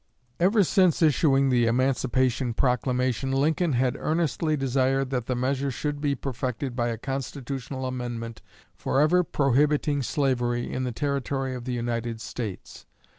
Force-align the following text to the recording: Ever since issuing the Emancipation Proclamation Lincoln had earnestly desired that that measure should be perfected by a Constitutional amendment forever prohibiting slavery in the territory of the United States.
Ever 0.39 0.63
since 0.63 1.03
issuing 1.03 1.49
the 1.51 1.67
Emancipation 1.67 2.55
Proclamation 2.55 3.31
Lincoln 3.31 3.73
had 3.73 3.95
earnestly 3.99 4.57
desired 4.57 5.11
that 5.11 5.27
that 5.27 5.35
measure 5.35 5.69
should 5.69 6.01
be 6.01 6.15
perfected 6.15 6.75
by 6.75 6.87
a 6.87 6.97
Constitutional 6.97 7.85
amendment 7.85 8.41
forever 8.73 9.23
prohibiting 9.23 10.01
slavery 10.01 10.73
in 10.73 10.85
the 10.85 10.91
territory 10.91 11.53
of 11.53 11.65
the 11.65 11.73
United 11.73 12.19
States. 12.19 12.87